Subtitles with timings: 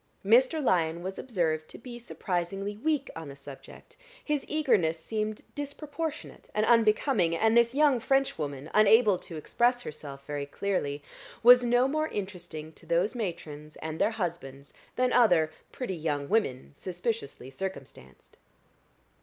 [0.25, 0.63] Mr.
[0.63, 6.65] Lyon was observed to be surprisingly weak on the subject his eagerness seemed disproportionate and
[6.65, 11.03] unbecoming; and this young Frenchwoman, unable to express herself very clearly,
[11.43, 16.71] was no more interesting to those matrons and their husbands than other pretty young women
[16.73, 18.37] suspiciously circumstanced.